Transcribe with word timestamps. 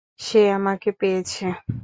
সে 0.19 0.41
আমাকে 0.51 0.89
পেয়েছে। 0.99 1.45